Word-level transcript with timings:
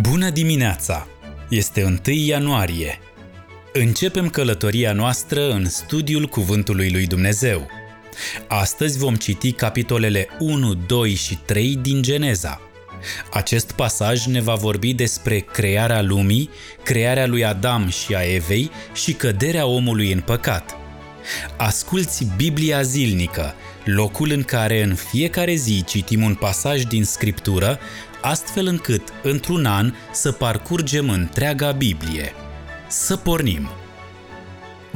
Bună 0.00 0.30
dimineața! 0.30 1.06
Este 1.48 1.84
1 1.84 1.98
ianuarie. 2.04 2.98
Începem 3.72 4.28
călătoria 4.28 4.92
noastră 4.92 5.50
în 5.50 5.68
studiul 5.68 6.26
Cuvântului 6.26 6.90
lui 6.90 7.06
Dumnezeu. 7.06 7.68
Astăzi 8.48 8.98
vom 8.98 9.14
citi 9.14 9.52
capitolele 9.52 10.28
1, 10.38 10.74
2 10.74 11.14
și 11.14 11.38
3 11.44 11.76
din 11.76 12.02
Geneza. 12.02 12.60
Acest 13.32 13.72
pasaj 13.72 14.26
ne 14.26 14.40
va 14.40 14.54
vorbi 14.54 14.94
despre 14.94 15.38
crearea 15.38 16.02
lumii, 16.02 16.50
crearea 16.82 17.26
lui 17.26 17.44
Adam 17.44 17.88
și 17.88 18.14
a 18.14 18.34
Evei 18.34 18.70
și 18.94 19.12
căderea 19.12 19.66
omului 19.66 20.12
în 20.12 20.20
păcat. 20.20 20.76
Asculți 21.56 22.26
Biblia 22.36 22.82
zilnică, 22.82 23.54
locul 23.84 24.30
în 24.30 24.42
care 24.42 24.82
în 24.82 24.94
fiecare 24.94 25.54
zi 25.54 25.84
citim 25.84 26.22
un 26.22 26.34
pasaj 26.34 26.82
din 26.82 27.04
Scriptură, 27.04 27.78
astfel 28.20 28.66
încât, 28.66 29.02
într-un 29.22 29.64
an, 29.64 29.94
să 30.12 30.32
parcurgem 30.32 31.10
întreaga 31.10 31.70
Biblie. 31.72 32.32
Să 32.88 33.16
pornim! 33.16 33.68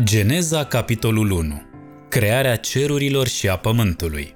Geneza, 0.02 0.64
capitolul 0.64 1.30
1 1.30 1.62
Crearea 2.08 2.56
cerurilor 2.56 3.28
și 3.28 3.48
a 3.48 3.56
pământului 3.56 4.34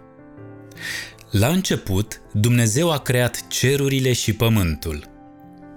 La 1.30 1.46
început, 1.46 2.20
Dumnezeu 2.32 2.90
a 2.90 2.98
creat 2.98 3.46
cerurile 3.48 4.12
și 4.12 4.32
pământul. 4.32 5.04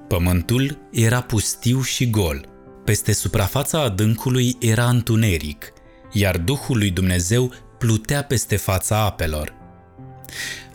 Pământul 0.08 0.88
era 0.92 1.22
pustiu 1.22 1.82
și 1.82 2.10
gol. 2.10 2.48
Peste 2.86 3.14
suprafața 3.14 3.82
adâncului 3.82 4.56
era 4.60 4.90
întuneric, 4.90 5.74
iar 6.12 6.38
Duhul 6.38 6.78
lui 6.78 6.90
Dumnezeu 6.90 7.52
plutea 7.84 8.24
peste 8.24 8.56
fața 8.56 8.98
apelor. 8.98 9.54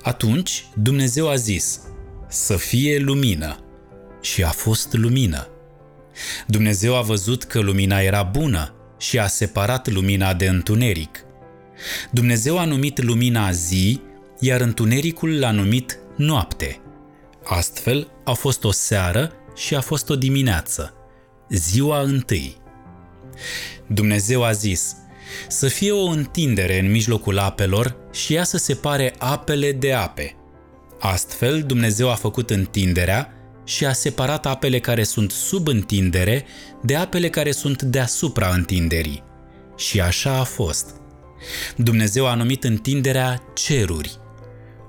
Atunci 0.02 0.66
Dumnezeu 0.74 1.28
a 1.28 1.34
zis, 1.34 1.80
să 2.28 2.56
fie 2.56 2.98
lumină. 2.98 3.58
Și 4.20 4.44
a 4.44 4.48
fost 4.48 4.92
lumină. 4.92 5.48
Dumnezeu 6.46 6.96
a 6.96 7.00
văzut 7.00 7.45
că 7.45 7.60
lumina 7.60 8.00
era 8.00 8.23
bună 8.23 8.74
și 8.98 9.18
a 9.18 9.26
separat 9.26 9.88
lumina 9.88 10.34
de 10.34 10.46
întuneric. 10.46 11.24
Dumnezeu 12.10 12.59
a 12.59 12.65
numit 12.65 13.02
lumina 13.02 13.50
zi, 13.50 14.00
iar 14.40 14.60
întunericul 14.60 15.38
l-a 15.38 15.50
numit 15.50 15.98
noapte. 16.16 16.80
Astfel 17.45 18.10
a 18.24 18.32
fost 18.32 18.65
o 18.65 18.70
seară 18.70 19.32
și 19.54 19.74
a 19.74 19.80
fost 19.80 20.10
o 20.10 20.16
dimineață, 20.16 20.95
ziua 21.48 22.00
întâi. 22.00 22.56
Dumnezeu 23.87 24.45
a 24.45 24.52
zis, 24.52 24.96
să 25.48 25.68
fie 25.68 25.93
o 25.93 26.04
întindere 26.04 26.79
în 26.79 26.90
mijlocul 26.90 27.38
apelor 27.38 27.96
și 28.12 28.34
ea 28.34 28.45
să 28.45 28.57
separe 28.57 29.15
apele 29.18 29.73
de 29.73 29.93
ape. 29.93 30.37
Astfel, 31.01 31.62
Dumnezeu 31.62 32.10
a 32.10 32.15
făcut 32.15 32.51
întinderea 32.51 33.32
și 33.65 33.87
a 33.87 33.93
separat 33.93 34.46
apele 34.46 34.79
care 34.79 35.02
sunt 35.02 35.30
sub 35.30 35.66
întindere 35.66 36.45
de 36.82 36.96
apele 36.96 37.29
care 37.29 37.51
sunt 37.51 37.82
deasupra 37.82 38.49
întinderii. 38.49 39.23
Și 39.76 40.01
așa 40.01 40.38
a 40.38 40.45
fost. 40.45 40.90
Dumnezeu 41.76 42.26
a 42.26 42.34
numit 42.34 42.65
întinderea 42.65 43.43
ceruri. 43.54 44.18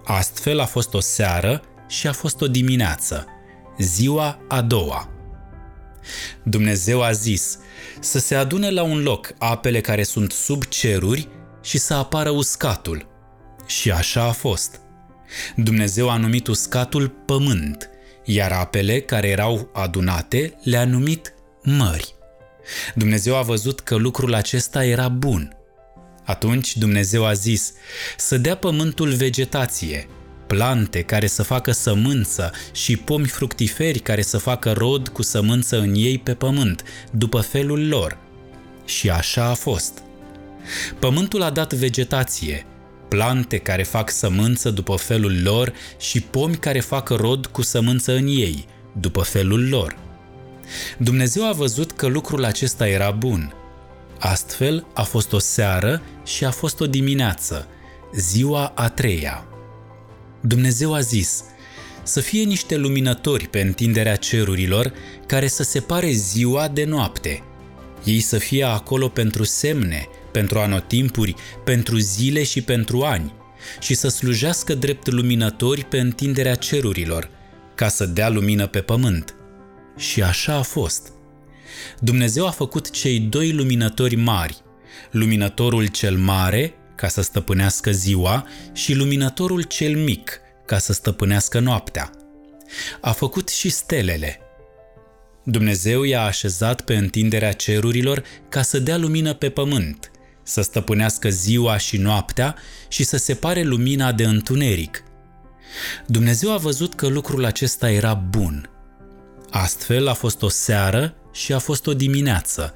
Astfel 0.03 0.59
a 0.59 0.65
fost 0.65 0.93
o 0.93 0.99
seară 0.99 1.61
și 1.87 2.07
a 2.07 2.13
fost 2.13 2.41
o 2.41 2.47
dimineață, 2.47 3.25
ziua 3.79 4.39
a 4.47 4.61
doua. 4.61 5.18
Dumnezeu 6.43 7.03
a 7.03 7.11
zis 7.11 7.57
să 7.99 8.19
se 8.19 8.35
adune 8.35 8.69
la 8.69 8.83
un 8.83 9.03
loc 9.03 9.33
apele 9.37 9.81
care 9.81 10.03
sunt 10.03 10.31
sub 10.31 10.63
ceruri 10.63 11.27
și 11.61 11.77
să 11.77 11.93
apară 11.93 12.29
uscatul. 12.29 13.07
Și 13.65 13.91
așa 13.91 14.23
a 14.23 14.31
fost. 14.31 14.79
Dumnezeu 15.55 16.09
a 16.09 16.17
numit 16.17 16.47
uscatul 16.47 17.07
pământ, 17.25 17.89
iar 18.25 18.51
apele 18.51 18.99
care 18.99 19.27
erau 19.27 19.69
adunate 19.73 20.53
le-a 20.63 20.85
numit 20.85 21.33
mări. 21.63 22.13
Dumnezeu 22.95 23.35
a 23.35 23.41
văzut 23.41 23.79
că 23.79 23.95
lucrul 23.95 24.33
acesta 24.33 24.85
era 24.85 25.07
bun. 25.07 25.53
Atunci 26.23 26.77
Dumnezeu 26.77 27.25
a 27.25 27.33
zis 27.33 27.73
să 28.17 28.37
dea 28.37 28.55
pământul 28.55 29.13
vegetație, 29.13 30.07
plante 30.55 31.01
care 31.01 31.27
să 31.27 31.43
facă 31.43 31.71
sămânță 31.71 32.51
și 32.71 32.97
pomi 32.97 33.27
fructiferi 33.27 33.99
care 33.99 34.21
să 34.21 34.37
facă 34.37 34.71
rod 34.71 35.07
cu 35.07 35.21
sămânță 35.21 35.79
în 35.79 35.93
ei 35.95 36.17
pe 36.17 36.33
pământ, 36.33 36.83
după 37.11 37.39
felul 37.39 37.87
lor. 37.87 38.17
Și 38.85 39.09
așa 39.09 39.45
a 39.45 39.53
fost. 39.53 40.01
Pământul 40.99 41.41
a 41.41 41.49
dat 41.49 41.73
vegetație, 41.73 42.65
plante 43.07 43.57
care 43.57 43.83
fac 43.83 44.09
sămânță 44.09 44.69
după 44.69 44.95
felul 44.95 45.41
lor 45.43 45.73
și 45.99 46.21
pomi 46.21 46.55
care 46.55 46.79
fac 46.79 47.09
rod 47.09 47.45
cu 47.45 47.61
sămânță 47.61 48.15
în 48.15 48.27
ei, 48.27 48.65
după 48.99 49.21
felul 49.21 49.69
lor. 49.69 49.97
Dumnezeu 50.97 51.47
a 51.47 51.51
văzut 51.51 51.91
că 51.91 52.07
lucrul 52.07 52.43
acesta 52.45 52.87
era 52.87 53.11
bun. 53.11 53.53
Astfel 54.19 54.85
a 54.93 55.03
fost 55.03 55.33
o 55.33 55.39
seară 55.39 56.01
și 56.25 56.45
a 56.45 56.51
fost 56.51 56.79
o 56.79 56.87
dimineață, 56.87 57.67
ziua 58.15 58.71
a 58.75 58.89
treia. 58.89 59.48
Dumnezeu 60.41 60.93
a 60.93 60.99
zis, 60.99 61.43
să 62.03 62.19
fie 62.19 62.43
niște 62.43 62.75
luminători 62.77 63.47
pe 63.47 63.61
întinderea 63.61 64.15
cerurilor 64.15 64.93
care 65.25 65.47
să 65.47 65.63
separe 65.63 66.11
ziua 66.11 66.67
de 66.67 66.83
noapte. 66.83 67.43
Ei 68.03 68.19
să 68.19 68.37
fie 68.37 68.63
acolo 68.63 69.07
pentru 69.07 69.43
semne, 69.43 70.07
pentru 70.31 70.59
anotimpuri, 70.59 71.35
pentru 71.63 71.97
zile 71.97 72.43
și 72.43 72.61
pentru 72.61 73.01
ani, 73.01 73.33
și 73.79 73.93
să 73.93 74.07
slujească 74.07 74.75
drept 74.75 75.11
luminători 75.11 75.83
pe 75.85 75.99
întinderea 75.99 76.55
cerurilor, 76.55 77.29
ca 77.75 77.87
să 77.87 78.05
dea 78.05 78.29
lumină 78.29 78.67
pe 78.67 78.79
pământ. 78.79 79.35
Și 79.97 80.21
așa 80.21 80.53
a 80.53 80.61
fost. 80.61 81.07
Dumnezeu 81.99 82.47
a 82.47 82.51
făcut 82.51 82.89
cei 82.89 83.19
doi 83.19 83.51
luminători 83.51 84.15
mari, 84.15 84.61
luminătorul 85.11 85.85
cel 85.85 86.17
mare, 86.17 86.73
ca 86.99 87.07
să 87.07 87.21
stăpânească 87.21 87.91
ziua, 87.91 88.47
și 88.73 88.93
luminătorul 88.93 89.61
cel 89.61 89.97
mic, 89.97 90.39
ca 90.65 90.77
să 90.77 90.93
stăpânească 90.93 91.59
noaptea. 91.59 92.09
A 93.01 93.11
făcut 93.11 93.49
și 93.49 93.69
stelele. 93.69 94.39
Dumnezeu 95.43 96.03
i-a 96.03 96.23
așezat 96.23 96.81
pe 96.81 96.95
întinderea 96.95 97.51
cerurilor 97.51 98.23
ca 98.49 98.61
să 98.61 98.79
dea 98.79 98.97
lumină 98.97 99.33
pe 99.33 99.49
pământ– 99.49 100.11
să 100.49 100.61
stăpânească 100.61 101.29
ziua 101.29 101.77
și 101.77 101.97
noaptea 101.97 102.55
și 102.87 103.03
să 103.03 103.17
separe 103.17 103.61
lumina 103.61 104.11
de 104.11 104.23
întuneric. 104.23 105.03
Dumnezeu 106.07 106.53
a 106.53 106.57
văzut 106.57 106.93
că 106.93 107.07
lucrul 107.07 107.45
acesta 107.45 107.91
era 107.91 108.13
bun. 108.13 108.69
Astfel 109.49 110.07
a 110.07 110.13
fost 110.13 110.41
o 110.41 110.49
seară 110.49 111.15
și 111.31 111.53
a 111.53 111.59
fost 111.59 111.87
o 111.87 111.93
dimineață, 111.93 112.73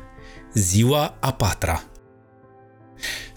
ziua 0.54 1.18
a 1.20 1.34
patra. 1.34 1.84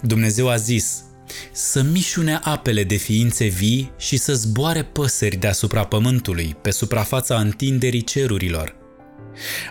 Dumnezeu 0.02 0.48
a 0.48 0.56
zis, 0.56 1.04
să 1.52 1.82
mișune 1.82 2.40
apele 2.42 2.84
de 2.84 2.96
ființe 2.96 3.46
vii 3.46 3.92
și 3.98 4.16
să 4.16 4.34
zboare 4.34 4.82
păsări 4.82 5.36
deasupra 5.36 5.84
pământului, 5.84 6.56
pe 6.62 6.70
suprafața 6.70 7.38
întinderii 7.38 8.04
cerurilor. 8.04 8.76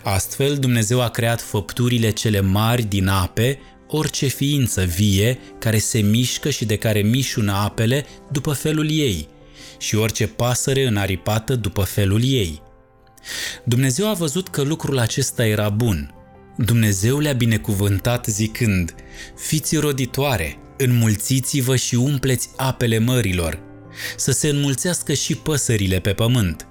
Astfel, 0.03 0.57
Dumnezeu 0.57 1.01
a 1.01 1.09
creat 1.09 1.41
făpturile 1.41 2.09
cele 2.09 2.39
mari 2.39 2.83
din 2.83 3.07
ape, 3.07 3.59
orice 3.87 4.27
ființă 4.27 4.83
vie 4.83 5.39
care 5.59 5.77
se 5.77 5.99
mișcă 5.99 6.49
și 6.49 6.65
de 6.65 6.75
care 6.75 6.99
mișună 7.01 7.51
apele 7.51 8.05
după 8.31 8.51
felul 8.51 8.91
ei 8.91 9.27
și 9.77 9.95
orice 9.95 10.27
pasăre 10.27 10.87
înaripată 10.87 11.55
după 11.55 11.81
felul 11.81 12.23
ei. 12.23 12.61
Dumnezeu 13.63 14.09
a 14.09 14.13
văzut 14.13 14.47
că 14.47 14.61
lucrul 14.61 14.99
acesta 14.99 15.45
era 15.45 15.69
bun. 15.69 16.13
Dumnezeu 16.57 17.19
le-a 17.19 17.33
binecuvântat 17.33 18.25
zicând, 18.25 18.95
Fiți 19.35 19.75
roditoare, 19.75 20.57
înmulțiți-vă 20.77 21.75
și 21.75 21.95
umpleți 21.95 22.49
apele 22.55 22.97
mărilor, 22.97 23.59
să 24.17 24.31
se 24.31 24.47
înmulțească 24.47 25.13
și 25.13 25.35
păsările 25.35 25.99
pe 25.99 26.13
pământ. 26.13 26.67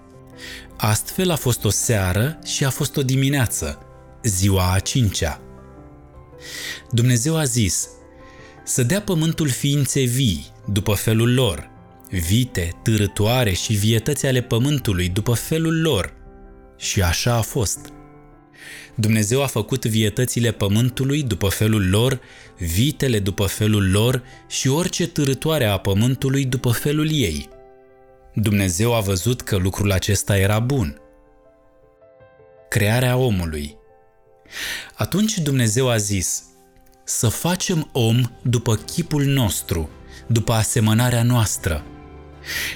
Astfel 0.77 1.31
a 1.31 1.37
fost 1.37 1.65
o 1.65 1.71
seară 1.71 2.39
și 2.45 2.65
a 2.65 2.71
fost 2.71 2.97
o 2.97 3.03
dimineață, 3.03 3.79
ziua 4.23 4.73
a 4.73 4.79
cincea. 4.79 5.41
Dumnezeu 6.91 7.37
a 7.37 7.45
zis 7.45 7.89
să 8.65 8.83
dea 8.83 9.03
pământul 9.03 9.49
ființe 9.49 10.01
vii 10.03 10.53
după 10.67 10.95
felul 10.95 11.35
lor, 11.35 11.71
vite, 12.11 12.73
târătoare 12.83 13.53
și 13.53 13.73
vietăți 13.73 14.27
ale 14.27 14.43
pământului 14.43 15.09
după 15.09 15.33
felul 15.33 15.81
lor. 15.81 16.13
Și 16.77 17.03
așa 17.03 17.35
a 17.35 17.41
fost. 17.41 17.79
Dumnezeu 18.95 19.43
a 19.43 19.47
făcut 19.47 19.85
vietățile 19.85 20.53
pământului 20.53 21.23
după 21.23 21.49
felul 21.49 21.89
lor, 21.89 22.21
vitele 22.59 23.19
după 23.19 23.47
felul 23.47 23.91
lor 23.91 24.23
și 24.49 24.69
orice 24.69 25.07
târătoare 25.07 25.65
a 25.65 25.77
pământului 25.77 26.45
după 26.45 26.71
felul 26.71 27.11
ei. 27.13 27.49
Dumnezeu 28.35 28.95
a 28.95 29.01
văzut 29.01 29.41
că 29.41 29.57
lucrul 29.57 29.93
acesta 29.93 30.39
era 30.39 30.59
bun. 30.59 31.01
Crearea 32.69 33.17
omului 33.17 33.77
atunci 34.95 35.39
Dumnezeu 35.39 35.89
a 35.89 35.97
zis, 35.97 36.43
să 37.05 37.29
facem 37.29 37.89
om 37.93 38.23
după 38.43 38.75
chipul 38.75 39.25
nostru, 39.25 39.91
după 40.27 40.53
asemănarea 40.53 41.23
noastră. 41.23 41.85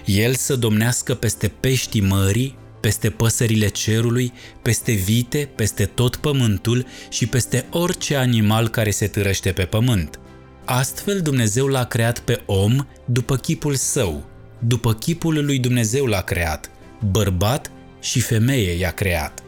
El 0.05 0.35
să 0.35 0.57
domnească 0.57 1.15
peste 1.15 1.49
peștii 1.49 2.01
mării, 2.01 2.59
peste 2.81 3.11
păsările 3.11 3.69
cerului, 3.69 4.33
peste 4.63 4.93
vite, 4.93 5.51
peste 5.55 5.85
tot 5.85 6.17
pământul 6.17 6.87
și 7.11 7.27
peste 7.27 7.67
orice 7.71 8.17
animal 8.17 8.69
care 8.69 8.91
se 8.91 9.07
târăște 9.07 9.53
pe 9.53 9.65
pământ. 9.65 10.21
Astfel 10.65 11.21
Dumnezeu 11.21 11.67
l-a 11.67 11.85
creat 11.85 12.19
pe 12.19 12.43
om 12.47 12.87
după 13.05 13.37
chipul 13.37 13.75
său, 13.75 14.25
după 14.59 14.95
chipul 14.95 15.45
lui 15.45 15.59
Dumnezeu 15.59 16.05
l-a 16.05 16.23
creat, 16.23 16.71
bărbat 17.11 17.71
și 18.01 18.21
femeie 18.21 18.73
i-a 18.73 18.91
creat. 18.91 19.43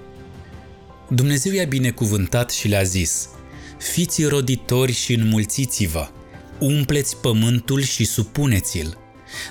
Dumnezeu 1.08 1.52
i-a 1.52 1.64
binecuvântat 1.64 2.50
și 2.50 2.68
le-a 2.68 2.82
zis, 2.82 3.28
Fiți 3.78 4.24
roditori 4.24 4.92
și 4.92 5.14
înmulțiți-vă, 5.14 6.08
umpleți 6.58 7.16
pământul 7.16 7.82
și 7.82 8.04
supuneți-l, 8.04 8.98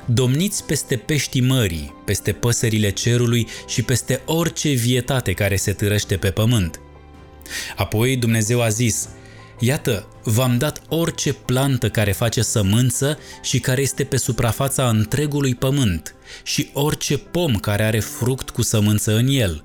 Domniți 0.05 0.63
peste 0.63 0.95
peștii 0.95 1.41
mării, 1.41 1.95
peste 2.05 2.31
păsările 2.31 2.89
cerului 2.89 3.47
și 3.67 3.81
peste 3.81 4.21
orice 4.25 4.69
vietate 4.69 5.33
care 5.33 5.55
se 5.55 5.73
târăște 5.73 6.17
pe 6.17 6.31
pământ. 6.31 6.79
Apoi 7.75 8.17
Dumnezeu 8.17 8.61
a 8.61 8.69
zis, 8.69 9.09
Iată, 9.59 10.07
v-am 10.23 10.57
dat 10.57 10.81
orice 10.87 11.33
plantă 11.33 11.89
care 11.89 12.11
face 12.11 12.41
sămânță 12.41 13.19
și 13.41 13.59
care 13.59 13.81
este 13.81 14.03
pe 14.03 14.17
suprafața 14.17 14.89
întregului 14.89 15.55
pământ 15.55 16.15
și 16.43 16.69
orice 16.73 17.17
pom 17.17 17.55
care 17.55 17.83
are 17.83 17.99
fruct 17.99 18.49
cu 18.49 18.61
sămânță 18.61 19.15
în 19.15 19.27
el. 19.27 19.63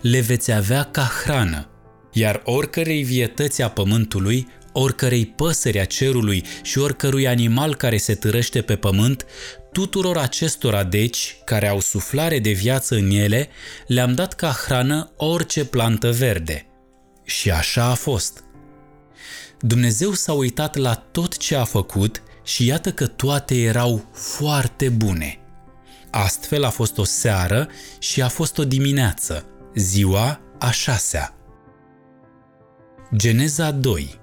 Le 0.00 0.20
veți 0.20 0.52
avea 0.52 0.82
ca 0.82 1.10
hrană, 1.22 1.68
iar 2.12 2.42
oricărei 2.44 3.02
vietăți 3.02 3.62
a 3.62 3.68
pământului 3.68 4.46
oricărei 4.72 5.26
păsări 5.26 5.80
a 5.80 5.84
cerului 5.84 6.44
și 6.62 6.78
oricărui 6.78 7.26
animal 7.26 7.76
care 7.76 7.96
se 7.96 8.14
târăște 8.14 8.62
pe 8.62 8.76
pământ, 8.76 9.26
tuturor 9.72 10.16
acestora 10.16 10.84
deci, 10.84 11.36
care 11.44 11.68
au 11.68 11.80
suflare 11.80 12.38
de 12.38 12.50
viață 12.50 12.94
în 12.94 13.10
ele, 13.10 13.48
le-am 13.86 14.14
dat 14.14 14.34
ca 14.34 14.50
hrană 14.50 15.12
orice 15.16 15.64
plantă 15.64 16.10
verde. 16.10 16.66
Și 17.24 17.50
așa 17.50 17.84
a 17.84 17.94
fost. 17.94 18.44
Dumnezeu 19.60 20.12
s-a 20.12 20.32
uitat 20.32 20.76
la 20.76 20.94
tot 20.94 21.36
ce 21.36 21.56
a 21.56 21.64
făcut 21.64 22.22
și 22.44 22.66
iată 22.66 22.92
că 22.92 23.06
toate 23.06 23.54
erau 23.54 24.10
foarte 24.12 24.88
bune. 24.88 25.38
Astfel 26.10 26.64
a 26.64 26.70
fost 26.70 26.98
o 26.98 27.04
seară 27.04 27.68
și 27.98 28.22
a 28.22 28.28
fost 28.28 28.58
o 28.58 28.64
dimineață, 28.64 29.46
ziua 29.74 30.40
a 30.58 30.70
șasea. 30.70 31.34
Geneza 33.16 33.70
2 33.70 34.19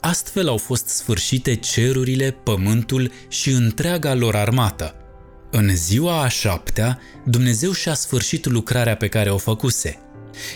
Astfel 0.00 0.48
au 0.48 0.56
fost 0.56 0.88
sfârșite 0.88 1.54
cerurile, 1.54 2.30
pământul 2.30 3.12
și 3.28 3.50
întreaga 3.50 4.14
lor 4.14 4.36
armată. 4.36 4.94
În 5.50 5.76
ziua 5.76 6.22
a 6.22 6.28
șaptea, 6.28 6.98
Dumnezeu 7.24 7.72
și-a 7.72 7.94
sfârșit 7.94 8.46
lucrarea 8.46 8.96
pe 8.96 9.08
care 9.08 9.30
o 9.30 9.36
făcuse. 9.36 9.98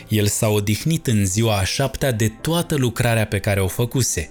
El 0.09 0.27
s-a 0.27 0.49
odihnit 0.49 1.07
în 1.07 1.27
ziua 1.27 1.59
a 1.59 1.65
șaptea 1.65 2.13
de 2.13 2.29
toată 2.29 2.75
lucrarea 2.75 3.27
pe 3.27 3.39
care 3.39 3.61
o 3.61 3.69
făcuse. 3.69 4.31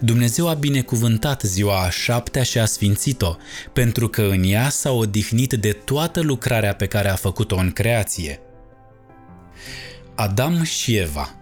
Dumnezeu 0.00 0.48
a 0.48 0.54
binecuvântat 0.54 1.42
ziua 1.42 1.84
a 1.84 1.90
șaptea 1.90 2.42
și 2.42 2.58
a 2.58 2.64
sfințit-o, 2.64 3.36
pentru 3.72 4.08
că 4.08 4.22
în 4.22 4.42
ea 4.44 4.68
s-a 4.68 4.90
odihnit 4.90 5.52
de 5.52 5.72
toată 5.72 6.20
lucrarea 6.20 6.74
pe 6.74 6.86
care 6.86 7.08
a 7.08 7.14
făcut-o 7.14 7.56
în 7.56 7.70
creație. 7.70 8.40
Adam 10.14 10.62
și 10.62 10.96
Eva 10.96 11.34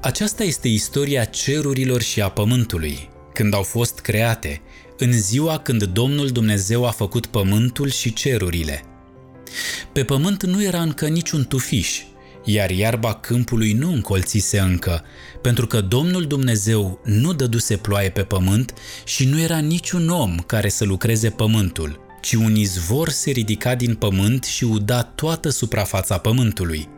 aceasta 0.00 0.44
este 0.44 0.68
istoria 0.68 1.24
cerurilor 1.24 2.02
și 2.02 2.22
a 2.22 2.28
pământului, 2.28 3.08
când 3.32 3.54
au 3.54 3.62
fost 3.62 3.98
create, 3.98 4.60
în 4.98 5.12
ziua 5.12 5.58
când 5.58 5.84
Domnul 5.84 6.28
Dumnezeu 6.28 6.86
a 6.86 6.90
făcut 6.90 7.26
pământul 7.26 7.90
și 7.90 8.12
cerurile. 8.12 8.84
Pe 9.92 10.04
pământ 10.04 10.44
nu 10.44 10.62
era 10.62 10.80
încă 10.80 11.06
niciun 11.06 11.44
tufiș, 11.44 12.00
iar 12.44 12.70
iarba 12.70 13.14
câmpului 13.14 13.72
nu 13.72 13.92
încolțise 13.92 14.58
încă, 14.58 15.02
pentru 15.42 15.66
că 15.66 15.80
Domnul 15.80 16.26
Dumnezeu 16.26 17.00
nu 17.04 17.32
dăduse 17.32 17.76
ploaie 17.76 18.10
pe 18.10 18.22
pământ 18.22 18.74
și 19.04 19.24
nu 19.24 19.40
era 19.40 19.58
niciun 19.58 20.08
om 20.08 20.36
care 20.46 20.68
să 20.68 20.84
lucreze 20.84 21.30
pământul, 21.30 22.00
ci 22.22 22.32
un 22.32 22.54
izvor 22.54 23.08
se 23.08 23.30
ridica 23.30 23.74
din 23.74 23.94
pământ 23.94 24.44
și 24.44 24.64
uda 24.64 25.02
toată 25.02 25.48
suprafața 25.48 26.18
pământului. 26.18 26.88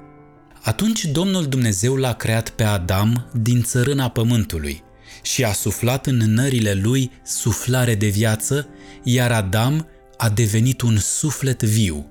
Atunci 0.66 1.04
Domnul 1.04 1.46
Dumnezeu 1.46 1.96
l-a 1.96 2.12
creat 2.12 2.48
pe 2.48 2.62
Adam 2.62 3.30
din 3.32 3.62
țărâna 3.62 4.08
pământului 4.08 4.82
și 5.22 5.44
a 5.44 5.52
suflat 5.52 6.06
în 6.06 6.16
nările 6.16 6.72
lui 6.72 7.10
suflare 7.24 7.94
de 7.94 8.06
viață, 8.06 8.68
iar 9.02 9.32
Adam 9.32 9.88
a 10.16 10.28
devenit 10.28 10.80
un 10.80 10.98
suflet 10.98 11.62
viu. 11.62 12.10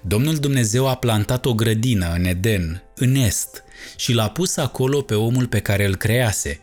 Domnul 0.00 0.36
Dumnezeu 0.36 0.88
a 0.88 0.94
plantat 0.94 1.46
o 1.46 1.54
grădină 1.54 2.12
în 2.16 2.24
Eden, 2.24 2.82
în 2.94 3.14
Est, 3.14 3.62
și 3.96 4.12
l-a 4.12 4.28
pus 4.30 4.56
acolo 4.56 5.00
pe 5.00 5.14
omul 5.14 5.46
pe 5.46 5.58
care 5.58 5.86
îl 5.86 5.96
crease. 5.96 6.60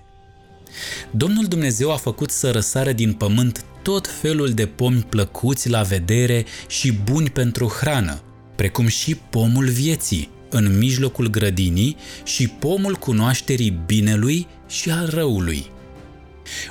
Domnul 1.11 1.45
Dumnezeu 1.45 1.91
a 1.91 1.97
făcut 1.97 2.31
să 2.31 2.51
răsară 2.51 2.91
din 2.91 3.13
pământ 3.13 3.65
tot 3.81 4.07
felul 4.07 4.49
de 4.53 4.65
pomi 4.65 5.05
plăcuți 5.09 5.69
la 5.69 5.81
vedere 5.81 6.45
și 6.67 6.91
buni 6.91 7.29
pentru 7.29 7.67
hrană, 7.67 8.21
precum 8.55 8.87
și 8.87 9.15
pomul 9.15 9.69
vieții, 9.69 10.39
în 10.51 10.77
mijlocul 10.77 11.29
grădinii 11.29 11.97
și 12.23 12.47
pomul 12.47 12.95
cunoașterii 12.95 13.81
binelui 13.85 14.47
și 14.67 14.89
al 14.89 15.09
răului. 15.09 15.71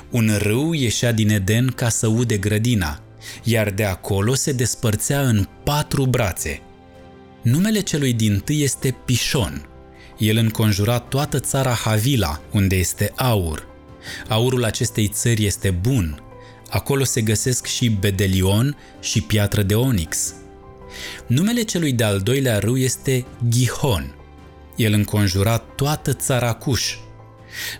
Un 0.09 0.31
râu 0.37 0.73
ieșea 0.73 1.11
din 1.11 1.29
Eden 1.29 1.67
ca 1.67 1.89
să 1.89 2.07
ude 2.07 2.37
grădina, 2.37 3.03
iar 3.43 3.69
de 3.69 3.83
acolo 3.83 4.33
se 4.33 4.51
despărțea 4.51 5.21
în 5.21 5.47
patru 5.63 6.05
brațe. 6.05 6.61
Numele 7.41 7.79
celui 7.79 8.13
din 8.13 8.41
tâi 8.45 8.63
este 8.63 8.95
Pișon. 9.05 9.65
El 10.17 10.37
înconjura 10.37 10.99
toată 10.99 11.39
țara 11.39 11.73
Havila, 11.73 12.41
unde 12.51 12.75
este 12.75 13.11
aur. 13.15 13.67
Aurul 14.27 14.63
acestei 14.63 15.07
țări 15.07 15.45
este 15.45 15.69
bun. 15.69 16.23
Acolo 16.69 17.03
se 17.03 17.21
găsesc 17.21 17.65
și 17.65 17.89
bedelion 17.89 18.77
și 18.99 19.21
piatră 19.21 19.63
de 19.63 19.75
onix. 19.75 20.33
Numele 21.27 21.61
celui 21.61 21.91
de-al 21.91 22.19
doilea 22.19 22.59
râu 22.59 22.77
este 22.77 23.25
Gihon. 23.49 24.15
El 24.75 24.93
înconjura 24.93 25.57
toată 25.57 26.13
țara 26.13 26.53
Cuș. 26.53 26.95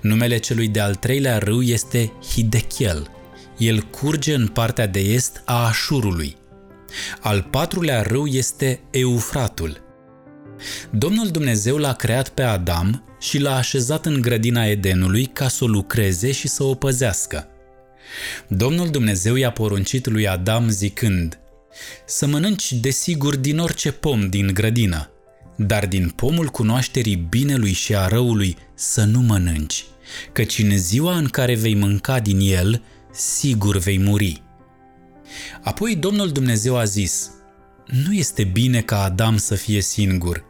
Numele 0.01 0.37
celui 0.37 0.67
de-al 0.67 0.95
treilea 0.95 1.37
râu 1.37 1.61
este 1.61 2.11
Hidechel. 2.31 3.11
El 3.57 3.81
curge 3.81 4.33
în 4.33 4.47
partea 4.47 4.87
de 4.87 4.99
est 4.99 5.41
a 5.45 5.65
Așurului. 5.65 6.35
Al 7.19 7.47
patrulea 7.49 8.01
râu 8.01 8.27
este 8.27 8.79
Eufratul. 8.91 9.77
Domnul 10.89 11.27
Dumnezeu 11.27 11.77
l-a 11.77 11.93
creat 11.93 12.29
pe 12.29 12.41
Adam 12.41 13.03
și 13.19 13.39
l-a 13.39 13.55
așezat 13.55 14.05
în 14.05 14.21
grădina 14.21 14.65
Edenului 14.65 15.25
ca 15.25 15.47
să 15.47 15.63
o 15.63 15.67
lucreze 15.67 16.31
și 16.31 16.47
să 16.47 16.63
o 16.63 16.73
păzească. 16.73 17.47
Domnul 18.47 18.89
Dumnezeu 18.89 19.35
i-a 19.35 19.51
poruncit 19.51 20.07
lui 20.07 20.27
Adam 20.27 20.69
zicând, 20.69 21.39
să 22.05 22.27
mănânci 22.27 22.73
desigur 22.73 23.35
din 23.35 23.59
orice 23.59 23.91
pom 23.91 24.29
din 24.29 24.51
grădină, 24.53 25.09
dar 25.55 25.87
din 25.87 26.09
pomul 26.09 26.47
cunoașterii 26.47 27.15
binelui 27.15 27.71
și 27.71 27.95
a 27.95 28.07
răului 28.07 28.57
să 28.73 29.03
nu 29.03 29.19
mănânci, 29.19 29.85
căci 30.31 30.59
în 30.59 30.77
ziua 30.77 31.17
în 31.17 31.25
care 31.25 31.55
vei 31.55 31.75
mânca 31.75 32.19
din 32.19 32.39
el, 32.39 32.81
sigur 33.11 33.77
vei 33.77 33.99
muri. 33.99 34.41
Apoi 35.61 35.95
Domnul 35.95 36.29
Dumnezeu 36.29 36.77
a 36.77 36.83
zis, 36.83 37.29
nu 38.05 38.13
este 38.13 38.43
bine 38.43 38.81
ca 38.81 39.03
Adam 39.03 39.37
să 39.37 39.55
fie 39.55 39.81
singur, 39.81 40.43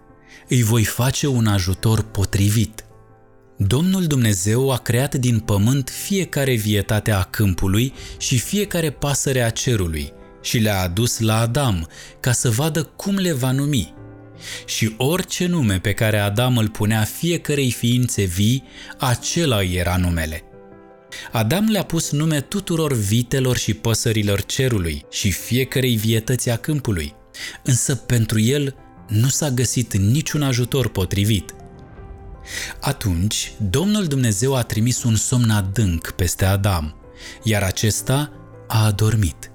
îi 0.47 0.63
voi 0.63 0.83
face 0.83 1.27
un 1.27 1.47
ajutor 1.47 2.01
potrivit. 2.01 2.85
Domnul 3.57 4.05
Dumnezeu 4.05 4.71
a 4.71 4.77
creat 4.77 5.15
din 5.15 5.39
pământ 5.39 5.89
fiecare 5.89 6.53
vietate 6.53 7.11
a 7.11 7.23
câmpului 7.23 7.93
și 8.17 8.39
fiecare 8.39 8.89
pasăre 8.89 9.41
a 9.41 9.49
cerului– 9.49 10.13
și 10.41 10.57
le-a 10.57 10.81
adus 10.81 11.19
la 11.19 11.39
Adam 11.39 11.87
ca 12.19 12.31
să 12.31 12.49
vadă 12.49 12.83
cum 12.83 13.15
le 13.15 13.31
va 13.31 13.51
numi. 13.51 13.93
Și 14.65 14.93
orice 14.97 15.45
nume 15.45 15.79
pe 15.79 15.93
care 15.93 16.17
Adam 16.17 16.57
îl 16.57 16.69
punea 16.69 17.03
fiecărei 17.03 17.71
ființe 17.71 18.23
vii, 18.23 18.63
acela 18.97 19.63
era 19.63 19.97
numele. 19.97 20.43
Adam 21.31 21.65
le-a 21.65 21.83
pus 21.83 22.11
nume 22.11 22.41
tuturor 22.41 22.93
vitelor 22.93 23.57
și 23.57 23.73
păsărilor 23.73 24.43
cerului 24.45 25.05
și 25.09 25.31
fiecărei 25.31 25.95
vietăți 25.95 26.49
a 26.49 26.57
câmpului, 26.57 27.13
însă 27.63 27.95
pentru 27.95 28.39
el 28.39 28.75
nu 29.07 29.27
s-a 29.27 29.49
găsit 29.49 29.97
niciun 29.97 30.41
ajutor 30.41 30.87
potrivit. 30.87 31.55
Atunci, 32.79 33.51
Domnul 33.69 34.05
Dumnezeu 34.05 34.55
a 34.55 34.61
trimis 34.61 35.03
un 35.03 35.15
somn 35.15 35.49
adânc 35.49 36.11
peste 36.11 36.45
Adam, 36.45 36.95
iar 37.43 37.63
acesta 37.63 38.31
a 38.67 38.85
adormit. 38.85 39.50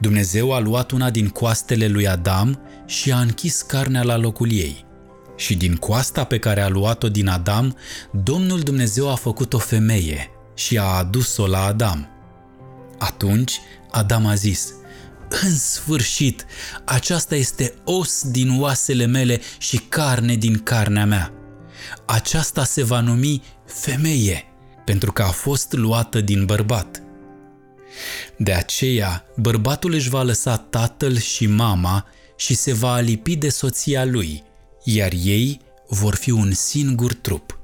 Dumnezeu 0.00 0.52
a 0.52 0.58
luat 0.58 0.90
una 0.90 1.10
din 1.10 1.28
coastele 1.28 1.86
lui 1.88 2.08
Adam 2.08 2.60
și 2.86 3.12
a 3.12 3.20
închis 3.20 3.62
carnea 3.62 4.02
la 4.02 4.16
locul 4.16 4.52
ei. 4.52 4.84
Și 5.36 5.56
din 5.56 5.76
coasta 5.76 6.24
pe 6.24 6.38
care 6.38 6.60
a 6.60 6.68
luat-o 6.68 7.08
din 7.08 7.28
Adam, 7.28 7.76
Domnul 8.10 8.60
Dumnezeu 8.60 9.10
a 9.10 9.14
făcut 9.14 9.52
o 9.52 9.58
femeie 9.58 10.30
și 10.54 10.78
a 10.78 10.84
adus-o 10.84 11.46
la 11.46 11.64
Adam. 11.64 12.08
Atunci 12.98 13.60
Adam 13.90 14.26
a 14.26 14.34
zis, 14.34 14.72
În 15.42 15.56
sfârșit, 15.56 16.46
aceasta 16.84 17.36
este 17.36 17.74
os 17.84 18.22
din 18.30 18.60
oasele 18.60 19.06
mele 19.06 19.40
și 19.58 19.76
carne 19.76 20.34
din 20.34 20.58
carnea 20.58 21.06
mea. 21.06 21.32
Aceasta 22.06 22.64
se 22.64 22.84
va 22.84 23.00
numi 23.00 23.42
femeie, 23.64 24.44
pentru 24.84 25.12
că 25.12 25.22
a 25.22 25.30
fost 25.30 25.72
luată 25.72 26.20
din 26.20 26.44
bărbat. 26.44 27.05
De 28.38 28.52
aceea, 28.52 29.24
bărbatul 29.36 29.92
își 29.92 30.08
va 30.08 30.22
lăsa 30.22 30.56
tatăl 30.56 31.18
și 31.18 31.46
mama 31.46 32.06
și 32.36 32.54
se 32.54 32.72
va 32.72 32.92
alipi 32.92 33.36
de 33.36 33.48
soția 33.48 34.04
lui, 34.04 34.42
iar 34.84 35.12
ei 35.24 35.60
vor 35.88 36.14
fi 36.14 36.30
un 36.30 36.52
singur 36.52 37.14
trup. 37.14 37.58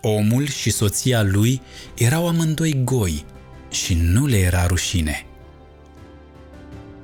Omul 0.00 0.46
și 0.46 0.70
soția 0.70 1.22
lui 1.22 1.60
erau 1.94 2.28
amândoi 2.28 2.80
goi 2.84 3.24
și 3.70 3.94
nu 3.94 4.26
le 4.26 4.38
era 4.38 4.66
rușine. 4.66 5.26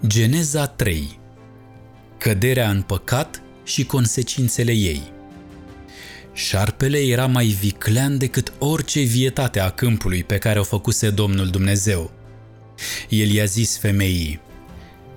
Geneza 0.06 0.66
3 0.66 1.20
Căderea 2.18 2.70
în 2.70 2.82
păcat 2.82 3.42
și 3.64 3.84
consecințele 3.84 4.72
ei 4.72 5.12
Șarpele 6.32 6.98
era 6.98 7.26
mai 7.26 7.46
viclean 7.46 8.18
decât 8.18 8.52
orice 8.58 9.00
vietate 9.00 9.60
a 9.60 9.70
câmpului 9.70 10.24
pe 10.24 10.38
care 10.38 10.58
o 10.58 10.62
făcuse 10.62 11.10
Domnul 11.10 11.46
Dumnezeu. 11.46 12.21
El 13.08 13.30
i-a 13.30 13.44
zis 13.44 13.78
femeii, 13.78 14.40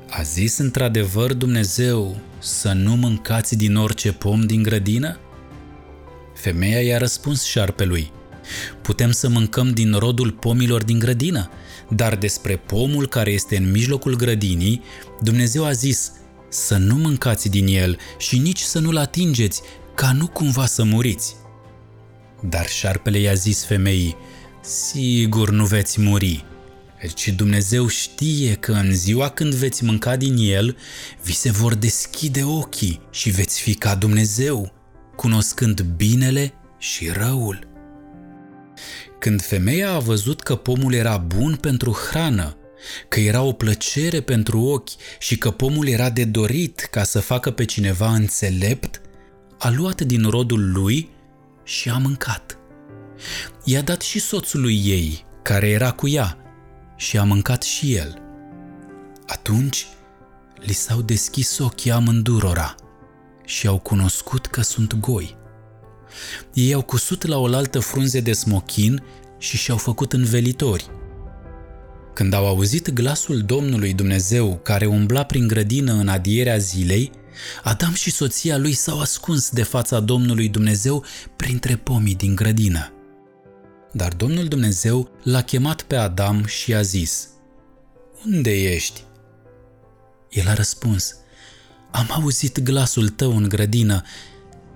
A 0.10 0.22
zis 0.22 0.58
într-adevăr 0.58 1.34
Dumnezeu 1.34 2.18
să 2.40 2.72
nu 2.72 2.96
mâncați 2.96 3.56
din 3.56 3.76
orice 3.76 4.12
pom 4.12 4.42
din 4.42 4.64
grădină? 4.64 5.20
Femeia 6.36 6.82
i-a 6.82 6.98
răspuns 6.98 7.44
șarpelui, 7.44 8.12
Putem 8.82 9.12
să 9.12 9.30
mâncăm 9.30 9.70
din 9.70 9.94
rodul 9.94 10.32
pomilor 10.32 10.84
din 10.84 11.00
grădină, 11.00 11.50
dar 11.90 12.16
despre 12.16 12.56
pomul 12.56 13.08
care 13.08 13.32
este 13.32 13.58
în 13.58 13.72
mijlocul 13.72 14.16
grădinii, 14.16 14.82
Dumnezeu 15.22 15.66
a 15.66 15.72
zis 15.72 16.12
să 16.50 16.78
nu 16.78 16.96
mâncați 16.96 17.50
din 17.50 17.68
el 17.68 17.98
și 18.18 18.38
nici 18.38 18.60
să 18.60 18.80
nu-l 18.80 18.98
atingeți, 18.98 19.62
ca 19.96 20.12
nu 20.12 20.28
cumva 20.28 20.66
să 20.66 20.84
muriți. 20.84 21.36
Dar 22.42 22.68
șarpele 22.68 23.20
i-a 23.20 23.34
zis 23.34 23.64
femeii, 23.64 24.16
sigur 24.62 25.50
nu 25.50 25.66
veți 25.66 26.02
muri, 26.02 26.46
ci 27.08 27.28
Dumnezeu 27.28 27.88
știe 27.88 28.54
că 28.54 28.72
în 28.72 28.96
ziua 28.96 29.30
când 29.30 29.54
veți 29.54 29.84
mânca 29.84 30.16
din 30.16 30.36
el, 30.38 30.78
vi 31.24 31.34
se 31.34 31.52
vor 31.52 31.74
deschide 31.74 32.44
ochii 32.44 33.02
și 33.12 33.30
veți 33.30 33.62
fi 33.62 33.74
ca 33.74 33.96
Dumnezeu, 33.96 34.74
cunoscând 35.16 35.82
binele 35.82 36.54
și 36.78 37.10
răul. 37.10 37.68
Când 39.20 39.42
femeia 39.42 39.92
a 39.92 40.00
văzut 40.00 40.42
că 40.42 40.56
pomul 40.56 40.94
era 40.94 41.18
bun 41.18 41.56
pentru 41.56 41.92
hrană, 41.92 42.58
că 43.10 43.20
era 43.20 43.42
o 43.42 43.52
plăcere 43.52 44.22
pentru 44.22 44.60
ochi 44.60 44.90
și 45.20 45.38
că 45.38 45.52
pomul 45.52 45.88
era 45.88 46.10
de 46.10 46.24
dorit 46.24 46.88
ca 46.92 47.04
să 47.04 47.20
facă 47.20 47.52
pe 47.52 47.66
cineva 47.66 48.14
înțelept, 48.14 49.02
a 49.60 49.70
luat 49.70 50.02
din 50.02 50.30
rodul 50.30 50.72
lui 50.72 51.10
și 51.64 51.90
a 51.90 51.98
mâncat. 51.98 52.58
I-a 53.64 53.82
dat 53.82 54.02
și 54.02 54.20
soțului 54.20 54.82
ei, 54.86 55.26
care 55.42 55.70
era 55.70 55.92
cu 55.92 56.08
ea, 56.08 56.38
și 56.96 57.18
a 57.18 57.24
mâncat 57.24 57.64
și 57.64 57.94
el. 57.96 58.22
Atunci 59.28 59.88
li 60.60 60.74
s-au 60.74 61.02
deschis 61.02 61.58
ochii 61.58 61.92
amândurora 61.92 62.76
și 63.46 63.68
au 63.68 63.80
cunoscut 63.80 64.46
că 64.46 64.62
sunt 64.62 64.96
goi. 64.96 65.38
Ei 66.54 66.74
au 66.74 66.82
cusut 66.82 67.26
la 67.26 67.38
oaltă 67.38 67.80
frunze 67.80 68.20
de 68.20 68.34
smochin 68.34 69.04
și 69.38 69.58
și-au 69.58 69.78
făcut 69.78 70.14
învelitori. 70.14 70.90
Când 72.14 72.34
au 72.34 72.48
auzit 72.48 72.92
glasul 72.92 73.42
Domnului 73.42 73.94
Dumnezeu 73.94 74.60
care 74.64 74.86
umbla 74.86 75.24
prin 75.24 75.48
grădină 75.48 75.94
în 75.94 76.08
adierea 76.08 76.58
zilei, 76.58 77.12
Adam 77.64 77.94
și 77.94 78.12
soția 78.12 78.58
lui 78.58 78.74
s-au 78.74 79.00
ascuns 79.00 79.50
de 79.50 79.64
fața 79.64 80.00
Domnului 80.00 80.50
Dumnezeu 80.50 81.06
printre 81.36 81.76
pomii 81.76 82.16
din 82.16 82.36
grădină. 82.36 82.95
Dar 83.96 84.14
Domnul 84.14 84.48
Dumnezeu 84.48 85.10
l-a 85.24 85.42
chemat 85.42 85.82
pe 85.82 85.96
Adam 85.96 86.46
și 86.46 86.74
a 86.74 86.82
zis, 86.82 87.28
Unde 88.26 88.52
ești? 88.52 89.04
El 90.30 90.48
a 90.48 90.54
răspuns, 90.54 91.16
Am 91.92 92.08
auzit 92.12 92.60
glasul 92.60 93.10
tău 93.10 93.36
în 93.36 93.50
grădină, 93.50 94.02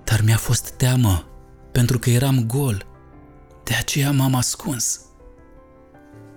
dar 0.04 0.22
mi-a 0.22 0.38
fost 0.38 0.70
teamă, 0.70 1.28
pentru 1.72 2.00
că 2.00 2.10
eram 2.10 2.46
gol. 2.46 2.86
De 3.64 3.74
aceea 3.74 4.12
m-am 4.12 4.36
ascuns. 4.36 5.00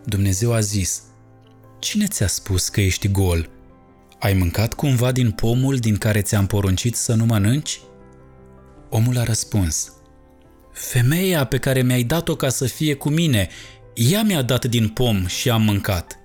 Dumnezeu 0.04 0.52
a 0.52 0.60
zis, 0.60 1.02
Cine 1.78 2.06
ți-a 2.06 2.26
spus 2.26 2.68
că 2.68 2.80
ești 2.80 3.08
gol? 3.08 3.50
Ai 4.18 4.32
mâncat 4.32 4.74
cumva 4.74 5.12
din 5.12 5.30
pomul 5.30 5.76
din 5.76 5.96
care 5.96 6.22
ți-am 6.22 6.46
poruncit 6.46 6.96
să 6.96 7.14
nu 7.14 7.24
mănânci? 7.24 7.80
Omul 8.88 9.18
a 9.18 9.22
răspuns, 9.22 9.92
Femeia 10.72 11.44
pe 11.46 11.58
care 11.58 11.82
mi-ai 11.82 12.02
dat-o 12.02 12.36
ca 12.36 12.48
să 12.48 12.66
fie 12.66 12.94
cu 12.94 13.08
mine, 13.08 13.48
ea 13.94 14.22
mi-a 14.22 14.42
dat 14.42 14.64
din 14.64 14.88
pom 14.88 15.26
și 15.26 15.50
am 15.50 15.62
mâncat. 15.62 16.18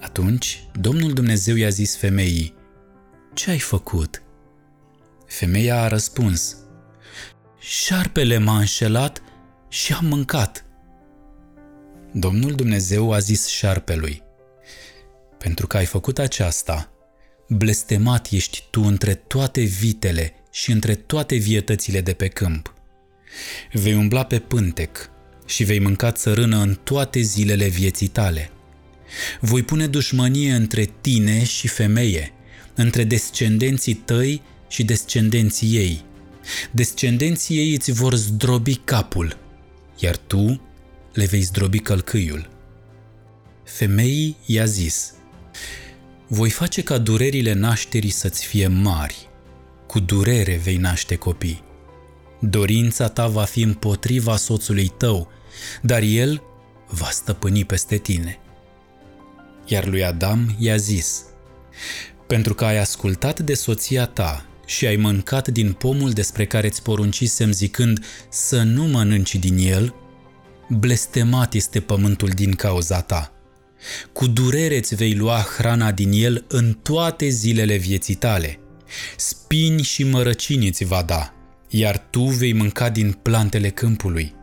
Atunci 0.00 0.64
Domnul 0.80 1.12
Dumnezeu 1.12 1.54
i-a 1.56 1.68
zis 1.68 1.96
femeii, 1.96 2.54
Ce 3.34 3.50
ai 3.50 3.58
făcut? 3.58 4.22
Femeia 5.26 5.82
a 5.82 5.88
răspuns, 5.88 6.56
Șarpele 7.58 8.38
m-a 8.38 8.58
înșelat 8.58 9.22
și 9.68 9.92
am 9.92 10.04
mâncat. 10.04 10.64
Domnul 12.12 12.52
Dumnezeu 12.52 13.12
a 13.12 13.18
zis 13.18 13.46
șarpelui, 13.46 14.22
Pentru 15.38 15.66
că 15.66 15.76
ai 15.76 15.84
făcut 15.84 16.18
aceasta, 16.18 16.92
blestemat 17.48 18.28
ești 18.30 18.64
tu 18.70 18.82
între 18.82 19.14
toate 19.14 19.60
vitele 19.60 20.34
și 20.50 20.70
între 20.70 20.94
toate 20.94 21.36
vietățile 21.36 22.00
de 22.00 22.12
pe 22.12 22.28
câmp. 22.28 22.77
Vei 23.72 23.94
umbla 23.94 24.24
pe 24.24 24.38
pântec 24.38 25.10
și 25.46 25.64
vei 25.64 25.78
mânca 25.78 26.12
țărână 26.12 26.56
în 26.56 26.78
toate 26.84 27.20
zilele 27.20 27.68
vieții 27.68 28.06
tale. 28.06 28.50
Voi 29.40 29.62
pune 29.62 29.86
dușmănie 29.86 30.52
între 30.52 30.90
tine 31.00 31.44
și 31.44 31.68
femeie, 31.68 32.32
între 32.74 33.04
descendenții 33.04 33.94
tăi 33.94 34.42
și 34.68 34.84
descendenții 34.84 35.76
ei. 35.76 36.04
Descendenții 36.70 37.56
ei 37.58 37.74
îți 37.74 37.92
vor 37.92 38.14
zdrobi 38.14 38.74
capul, 38.74 39.36
iar 39.98 40.16
tu 40.16 40.60
le 41.12 41.24
vei 41.24 41.40
zdrobi 41.40 41.78
călcâiul. 41.78 42.48
Femeii 43.64 44.36
i-a 44.46 44.64
zis, 44.64 45.12
voi 46.26 46.50
face 46.50 46.82
ca 46.82 46.98
durerile 46.98 47.52
nașterii 47.52 48.10
să-ți 48.10 48.44
fie 48.46 48.66
mari, 48.66 49.28
cu 49.86 50.00
durere 50.00 50.60
vei 50.62 50.76
naște 50.76 51.16
copii. 51.16 51.67
Dorința 52.40 53.08
ta 53.08 53.26
va 53.26 53.44
fi 53.44 53.62
împotriva 53.62 54.36
soțului 54.36 54.92
tău, 54.96 55.30
dar 55.82 56.02
el 56.02 56.42
va 56.88 57.08
stăpâni 57.10 57.64
peste 57.64 57.96
tine. 57.96 58.38
Iar 59.66 59.86
lui 59.86 60.04
Adam 60.04 60.54
i-a 60.58 60.76
zis, 60.76 61.22
pentru 62.26 62.54
că 62.54 62.64
ai 62.64 62.78
ascultat 62.78 63.40
de 63.40 63.54
soția 63.54 64.06
ta 64.06 64.46
și 64.66 64.86
ai 64.86 64.96
mâncat 64.96 65.48
din 65.48 65.72
pomul 65.72 66.10
despre 66.10 66.46
care 66.46 66.66
îți 66.66 66.82
poruncisem 66.82 67.52
zicând 67.52 68.04
să 68.28 68.62
nu 68.62 68.84
mănânci 68.84 69.36
din 69.36 69.58
el, 69.58 69.94
blestemat 70.68 71.54
este 71.54 71.80
pământul 71.80 72.28
din 72.28 72.52
cauza 72.52 73.00
ta. 73.00 73.32
Cu 74.12 74.26
durere 74.26 74.76
îți 74.76 74.94
vei 74.94 75.14
lua 75.14 75.46
hrana 75.56 75.92
din 75.92 76.10
el 76.12 76.44
în 76.48 76.72
toate 76.72 77.28
zilele 77.28 77.76
vieții 77.76 78.14
tale. 78.14 78.58
Spini 79.16 79.82
și 79.82 80.04
mărăcini 80.04 80.66
îți 80.66 80.84
va 80.84 81.02
da, 81.02 81.32
iar 81.68 81.98
tu 82.10 82.22
vei 82.22 82.52
mânca 82.52 82.90
din 82.90 83.12
plantele 83.12 83.68
câmpului. 83.68 84.34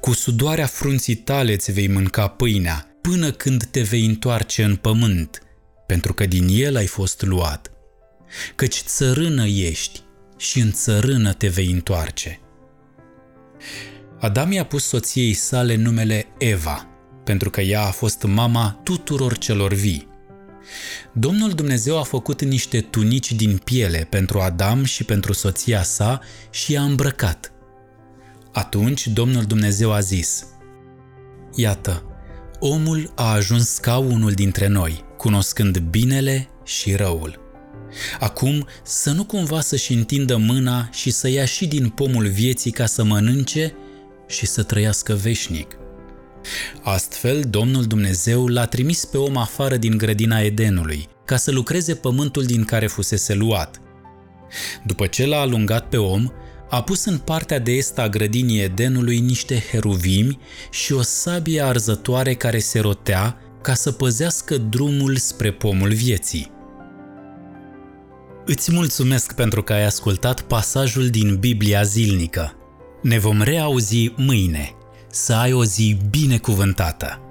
Cu 0.00 0.12
sudoarea 0.12 0.66
frunții 0.66 1.14
tale 1.14 1.52
îți 1.52 1.72
vei 1.72 1.88
mânca 1.88 2.28
pâinea, 2.28 2.96
până 3.00 3.30
când 3.30 3.64
te 3.64 3.82
vei 3.82 4.04
întoarce 4.04 4.62
în 4.62 4.76
pământ, 4.76 5.40
pentru 5.86 6.14
că 6.14 6.26
din 6.26 6.46
el 6.50 6.76
ai 6.76 6.86
fost 6.86 7.22
luat. 7.22 7.70
Căci 8.54 8.76
țărână 8.76 9.46
ești 9.46 10.00
și 10.36 10.60
în 10.60 10.72
țărână 10.72 11.32
te 11.32 11.48
vei 11.48 11.70
întoarce. 11.70 12.40
Adam 14.18 14.52
i-a 14.52 14.64
pus 14.64 14.86
soției 14.86 15.32
sale 15.32 15.74
numele 15.74 16.26
Eva, 16.38 16.88
pentru 17.24 17.50
că 17.50 17.60
ea 17.60 17.82
a 17.82 17.90
fost 17.90 18.22
mama 18.22 18.80
tuturor 18.82 19.38
celor 19.38 19.72
vii. 19.72 20.08
Domnul 21.12 21.50
Dumnezeu 21.50 21.98
a 21.98 22.02
făcut 22.02 22.42
niște 22.42 22.80
tunici 22.80 23.32
din 23.32 23.56
piele 23.56 24.06
pentru 24.10 24.40
Adam 24.40 24.84
și 24.84 25.04
pentru 25.04 25.32
soția 25.32 25.82
sa 25.82 26.20
și 26.50 26.72
i-a 26.72 26.82
îmbrăcat. 26.82 27.52
Atunci 28.52 29.06
Domnul 29.06 29.44
Dumnezeu 29.44 29.92
a 29.92 30.00
zis, 30.00 30.46
Iată, 31.54 32.02
omul 32.58 33.12
a 33.14 33.32
ajuns 33.32 33.76
ca 33.76 33.96
unul 33.96 34.32
dintre 34.32 34.66
noi, 34.66 35.04
cunoscând 35.16 35.78
binele 35.78 36.48
și 36.64 36.94
răul. 36.94 37.44
Acum 38.20 38.66
să 38.82 39.12
nu 39.12 39.24
cumva 39.24 39.60
să-și 39.60 39.92
întindă 39.92 40.36
mâna 40.36 40.88
și 40.92 41.10
să 41.10 41.28
ia 41.28 41.44
și 41.44 41.66
din 41.66 41.88
pomul 41.88 42.26
vieții 42.26 42.70
ca 42.70 42.86
să 42.86 43.04
mănânce 43.04 43.74
și 44.26 44.46
să 44.46 44.62
trăiască 44.62 45.14
veșnic. 45.14 45.76
Astfel, 46.82 47.42
Domnul 47.50 47.84
Dumnezeu 47.84 48.46
l-a 48.46 48.66
trimis 48.66 49.04
pe 49.04 49.16
om 49.16 49.36
afară 49.36 49.76
din 49.76 49.96
grădina 49.96 50.40
Edenului, 50.40 51.08
ca 51.24 51.36
să 51.36 51.50
lucreze 51.50 51.94
pământul 51.94 52.44
din 52.44 52.64
care 52.64 52.86
fusese 52.86 53.34
luat. 53.34 53.80
După 54.84 55.06
ce 55.06 55.26
l-a 55.26 55.40
alungat 55.40 55.88
pe 55.88 55.96
om, 55.96 56.28
a 56.70 56.82
pus 56.82 57.04
în 57.04 57.18
partea 57.18 57.58
de 57.58 57.72
est 57.72 57.98
a 57.98 58.08
grădinii 58.08 58.62
Edenului 58.62 59.18
niște 59.18 59.64
heruvimi 59.70 60.38
și 60.70 60.92
o 60.92 61.02
sabie 61.02 61.60
arzătoare 61.60 62.34
care 62.34 62.58
se 62.58 62.80
rotea 62.80 63.38
ca 63.62 63.74
să 63.74 63.92
păzească 63.92 64.56
drumul 64.56 65.16
spre 65.16 65.52
pomul 65.52 65.92
vieții. 65.92 66.54
Îți 68.44 68.72
mulțumesc 68.72 69.34
pentru 69.34 69.62
că 69.62 69.72
ai 69.72 69.84
ascultat 69.84 70.40
pasajul 70.40 71.08
din 71.08 71.36
Biblia 71.36 71.82
zilnică. 71.82 72.52
Ne 73.02 73.18
vom 73.18 73.42
reauzi 73.42 74.12
mâine. 74.16 74.70
Să 75.16 75.34
ai 75.34 75.52
o 75.52 75.64
zi 75.64 75.96
binecuvântată! 76.10 77.25